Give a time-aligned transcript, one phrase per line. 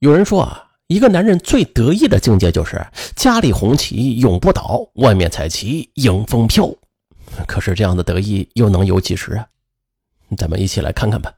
[0.00, 2.82] 有人说啊，一个男人最得意的境界就是
[3.14, 6.74] 家里红旗永不倒，外面彩旗迎风飘。
[7.46, 9.46] 可是这样的得意又能有几时啊？
[10.38, 11.30] 咱们一起来看看吧。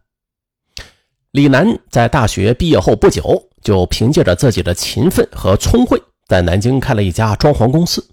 [1.32, 8.08] 李楠在大学毕业后不久，就凭借着自己的勤奋和聪慧，在南京开了一家装潢公司。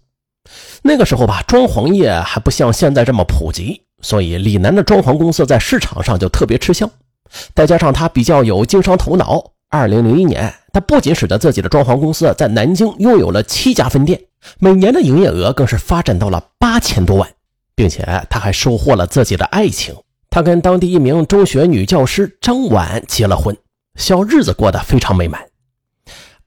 [0.82, 6.90] 那个时候吧，装潢业还不像现在这么普及，所以李楠的装潢公司在市场上就特别吃香。
[7.54, 9.52] 再加上他比较有经商头脑。
[9.72, 14.20] 二零零一年，他不仅使得自己的装潢公司在南京拥有了七家分店，
[14.58, 17.30] 每年的营业额更是发展到了八千多万，
[17.76, 19.94] 并且他还收获了自己的爱情。
[20.32, 23.56] 他跟当地一名中学女教师张婉结了婚，
[23.94, 25.40] 小日子过得非常美满。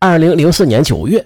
[0.01, 1.25] 二零零四年九月，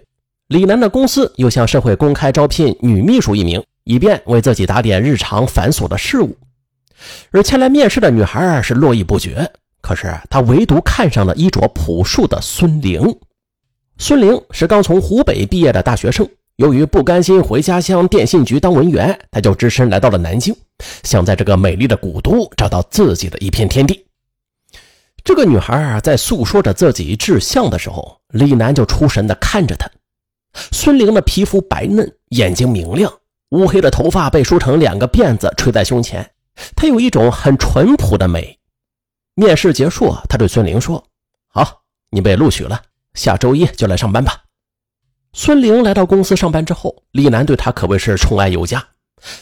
[0.48, 6.36] 李楠的公司又向社会公开招聘女秘书一名，以便为自己打点日常繁琐的事务。
[7.30, 9.50] 而前来面试的女孩是络绎不绝。
[9.86, 13.00] 可是他唯独看上了衣着朴素的孙玲。
[13.98, 20.52] 孙玲是刚从湖北毕业的大学生，由于不甘心回家乡电信局当文员，他就只身来到了南京，
[21.05, 24.05] 想在这个美丽的古都找到自己的一片天地。
[25.22, 29.89] 这个女孩在诉说着自己志向的时候，李楠就出神地看着她。
[30.72, 33.12] 孙玲的皮肤白嫩，眼睛明亮，
[33.50, 36.28] 乌黑的头发被梳成两个辫子垂在胸前，
[36.74, 38.58] 她有一种很淳朴的美。
[39.39, 41.06] 面试结束，他对孙玲说
[41.53, 44.42] ：“好，你被录取了，下周一就来上班吧。”
[45.34, 48.83] 孙玲来到公司上班之后，李楠对她可谓是宠爱有加。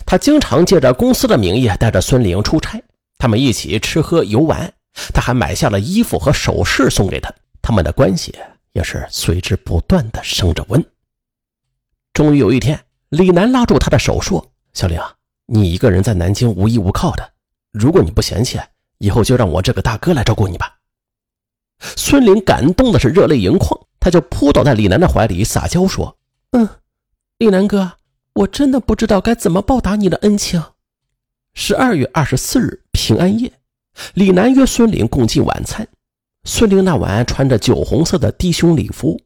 [0.05, 2.83] 他经常借着公司的名义带着孙玲出差，
[3.19, 4.73] 他们一起吃喝游玩。
[5.13, 8.35] 他还买下了衣服和首饰送给她，他们的关系
[8.73, 10.85] 也是随之不断的升着温。
[12.13, 15.15] 终于有一天，李楠拉住他的手说：“小玲啊，
[15.47, 17.33] 你一个人在南京无依无靠的，
[17.71, 18.59] 如果你不嫌弃。”
[19.05, 20.79] 以后就让我这个大哥来照顾你吧。
[21.79, 26.17] 孙玲感动的是热泪盈眶，他就扑倒在李楠的怀里撒娇说
[26.53, 26.67] ：“嗯，
[27.37, 27.93] 李楠哥，
[28.33, 30.63] 我真的不知道该怎么报答你的恩情。”
[31.53, 33.53] 十二月二十四日平安夜，
[34.15, 35.87] 李楠约孙玲共进晚餐。
[36.45, 39.21] 孙玲那晚穿着酒红色的低胸礼服，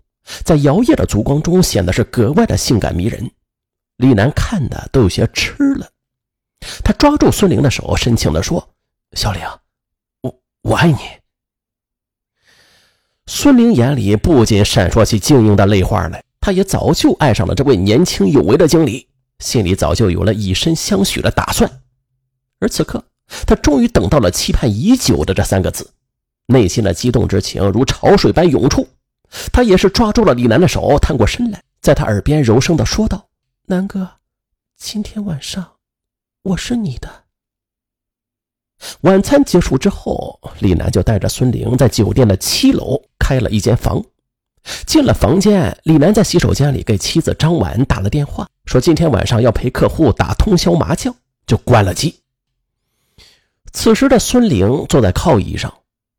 [0.45, 3.31] 在摇曳的烛光中显得是格外的性感迷人。
[3.97, 5.89] 李楠看的都有些痴了，
[6.83, 8.69] 他抓住孙玲的手，深情地说。
[9.15, 9.43] 小玲，
[10.63, 10.99] 我爱你。
[13.27, 19.07] 孙玲眼里不仅闪烁起晶莹的泪花来，她也早就爱上了这位年轻有为的经理，
[19.39, 21.83] 心里早就有了以身相许的打算。
[22.59, 23.05] 而此刻，
[23.47, 25.91] 她终于等到了期盼已久的这三个字，
[26.47, 28.89] 内心的激动之情如潮水般涌出。
[29.53, 33.29] 她也是抓住了李楠的手，探过身来，在他耳边柔声的说道
[33.69, 34.13] ：“南哥，
[34.77, 35.73] 今天晚上
[36.43, 37.25] 我是你的。”
[39.03, 44.03] 晚餐结束之后，李楠就带着孙玲在酒店的七楼开了一间房。
[44.87, 51.15] 进了房间，李楠在洗手间里给妻子张婉打了电话，说今天晚上要陪客户打通宵麻将，
[51.47, 52.21] 就关了机。
[53.72, 55.72] 此时的孙玲坐在靠椅上，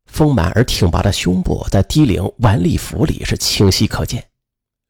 [0.06, 4.24] 丰满而挺拔的胸部在低领晚礼服里是清晰可见。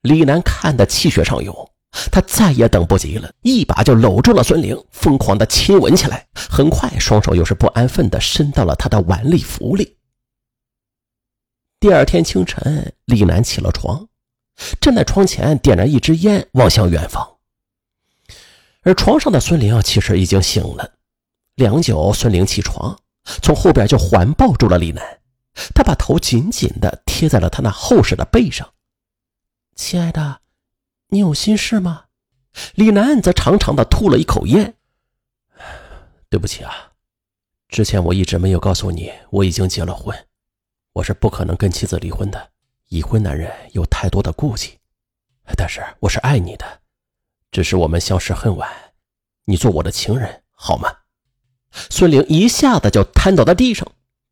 [0.03, 1.70] 李楠看得气血上涌。
[2.13, 6.27] 他再也等不及了，一把就搂住了孙玲，疯狂的亲吻起来。
[6.35, 9.97] 很快，双手又是不安分的伸到了她的晚礼服里。
[11.81, 14.07] 第二天清晨，李楠起了床，
[14.81, 17.37] 站在窗前点燃一支烟，望向远方。
[18.83, 20.93] 而床上的孙玲其实已经醒了。
[21.57, 22.97] 良久，孙玲起床，
[23.43, 25.05] 从后边就环抱住了李楠，
[25.75, 28.69] 她把头紧紧的贴在了他那厚实的背上。
[29.75, 30.40] 亲爱的。
[31.11, 32.05] 你有心事吗？
[32.75, 34.75] 李楠则长长的吐了一口烟。
[36.29, 36.93] 对不起啊，
[37.69, 40.17] 之前我一直没有告诉你我已经结了婚，
[40.93, 42.51] 我是不可能跟妻子离婚的。
[42.89, 44.79] 已婚男人有太多的顾忌，
[45.57, 46.81] 但是我是爱你的，
[47.53, 48.69] 只是我们相识恨晚，
[49.45, 50.93] 你做我的情人好吗？
[51.73, 53.87] 孙玲一下子就瘫倒在地上，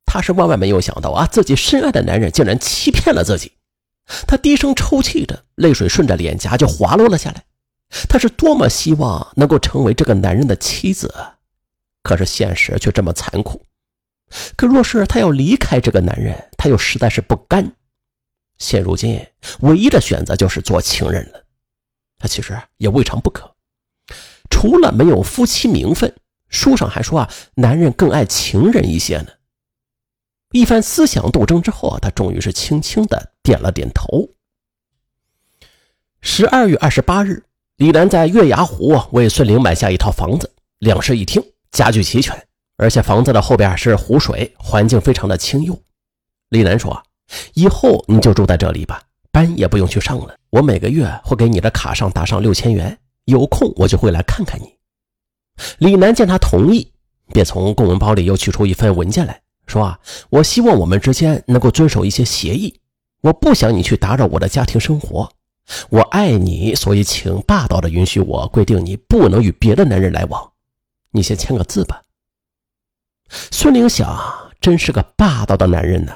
[0.04, 3.57] 她是万万没有想到啊，自己深爱的男人竟然欺骗了自己。
[4.26, 7.44] 他低声抽泣着，泪水顺着脸颊就滑落了下来。
[8.08, 11.12] 他是多么希望能够成为这个男人的妻子，
[12.02, 13.62] 可是现实却这么残酷。
[14.56, 17.72] 可若是他要离开这个男人，他又实在是不甘。
[18.58, 19.26] 现如今，
[19.60, 21.44] 唯一的选择就是做情人了。
[22.18, 23.54] 他其实也未尝不可。
[24.50, 26.14] 除了没有夫妻名分，
[26.48, 29.28] 书上还说啊，男人更爱情人一些呢。
[30.52, 34.28] 一番思想斗争之后啊，他终于是轻轻的点了点头。
[36.20, 37.44] 十二月二十八日，
[37.76, 42.34] 李楠在月牙湖为孙玲买下一套房子，两室一厅，家具齐全，
[42.76, 45.78] 而且房子的后边是湖水，环境非常的清幽。
[46.48, 47.00] 李楠说
[47.54, 50.34] ：“以后你就住在这里吧，班也不用去上了。
[50.50, 54.74] 我每个月会给你的卡上打上六千元，有空我就会来看看你。”
[55.78, 56.90] 李楠见他同意，
[57.34, 60.00] 便从公文包里又取出一份文件来说：“啊，
[60.30, 62.80] 我希望我们之间能够遵守一些协议，
[63.20, 65.30] 我不想你去打扰我的家庭生活。
[65.90, 70.50] 我爱你，所以请霸道的允许我规定你不能与别的男人来往。
[71.10, 72.02] 你先签个字吧。”
[73.52, 74.18] 孙玲想，
[74.60, 76.12] 真是个霸道的男人呢。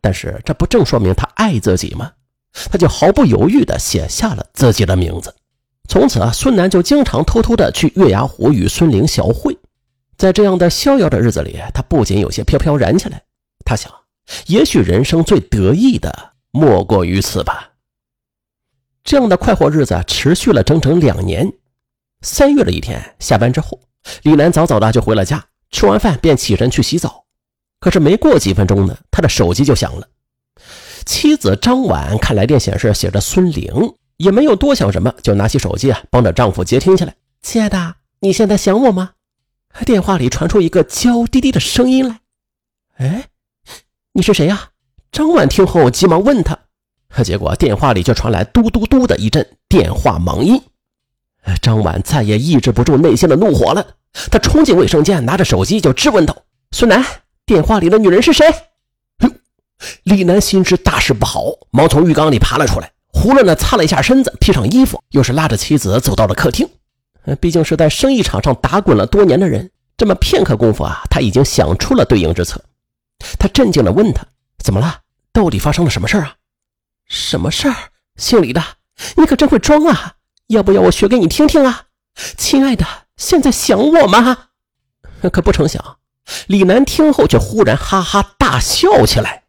[0.00, 2.10] 但是这不正说明他爱自己吗？
[2.70, 5.34] 他就毫不犹豫地写下了自己的名字。
[5.88, 9.58] 从此啊，孙楠就经常偷偷的去月牙湖与孙玲小会。
[10.16, 13.22] 在这样的逍遥的日子里，他不仅有些飘飘然起来。
[13.64, 13.92] 他想，
[14.46, 17.72] 也许人生最得意的莫过于此吧。
[19.04, 21.52] 这样的快活日子持续了整整两年。
[22.22, 23.80] 三月的一天，下班之后，
[24.22, 27.24] 李楠早早的就回了家，吃完饭便起身去洗澡。
[27.78, 30.08] 可是没过几分钟呢，他的手机就响了。
[31.04, 33.94] 妻子张婉看来电显示写着孙玲。
[34.16, 37.14] 也没有多想什么，就拿起手机啊，帮着丈夫接听起来。
[37.42, 39.10] 亲爱的，你现在想我吗？
[39.84, 42.20] 电话里传出一个娇滴滴的声音来。
[42.96, 43.26] 哎，
[44.12, 44.70] 你是谁呀？
[45.12, 46.58] 张婉听后急忙问他，
[47.22, 50.60] 结果电话里却传来嘟嘟嘟的一阵电话忙音。
[51.62, 53.86] 张婉再也抑制不住内心的怒火了，
[54.30, 56.36] 她冲进卫生间，拿着手机就质问道
[56.72, 57.04] ：“孙楠，
[57.46, 58.46] 电话里的女人是谁？”
[60.04, 62.92] 李楠心知大事不好，忙从浴缸里爬了出来。
[63.12, 66.68] 胡乱的擦了一下身子，披上衣服，又是拉着妻子走到了客厅。
[67.34, 72.62] 毕竟是在生意场上打滚了多年的人，这么片刻功夫啊，他已经想出了对应之策。
[73.38, 74.24] 他镇静的问他
[74.62, 75.00] ：“怎么了？
[75.32, 76.34] 到底发生了什么事啊
[77.08, 77.74] ？”“什么事儿？
[78.16, 78.62] 姓李的，
[79.16, 80.14] 你可真会装啊！
[80.48, 81.84] 要不要我学给你听听啊
[82.36, 82.86] ？”“亲爱的，
[83.16, 84.48] 现在想我吗？”
[85.32, 85.98] 可不成想，
[86.46, 89.45] 李楠听后却忽然哈哈大笑起来。